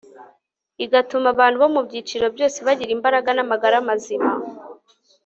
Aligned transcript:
igatuma 0.83 1.27
abantu 1.33 1.57
bo 1.63 1.69
mu 1.75 1.81
byiciro 1.87 2.25
byose 2.35 2.57
bagira 2.67 2.91
imbaraga 2.97 3.29
n'amagara 3.33 3.75
mazima 3.87 4.29